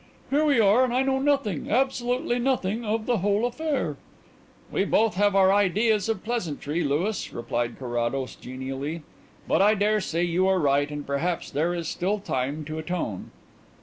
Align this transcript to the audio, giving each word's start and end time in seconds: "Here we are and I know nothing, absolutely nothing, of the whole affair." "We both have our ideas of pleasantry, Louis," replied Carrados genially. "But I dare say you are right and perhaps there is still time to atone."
"Here 0.31 0.43
we 0.43 0.59
are 0.59 0.83
and 0.83 0.91
I 0.95 1.03
know 1.03 1.19
nothing, 1.19 1.69
absolutely 1.69 2.39
nothing, 2.39 2.83
of 2.83 3.05
the 3.05 3.19
whole 3.19 3.45
affair." 3.45 3.97
"We 4.71 4.83
both 4.83 5.13
have 5.13 5.35
our 5.35 5.53
ideas 5.53 6.09
of 6.09 6.23
pleasantry, 6.23 6.83
Louis," 6.83 7.31
replied 7.31 7.77
Carrados 7.77 8.33
genially. 8.33 9.03
"But 9.47 9.61
I 9.61 9.75
dare 9.75 10.01
say 10.01 10.23
you 10.23 10.47
are 10.47 10.57
right 10.57 10.89
and 10.89 11.05
perhaps 11.05 11.51
there 11.51 11.75
is 11.75 11.87
still 11.87 12.17
time 12.17 12.65
to 12.65 12.79
atone." 12.79 13.29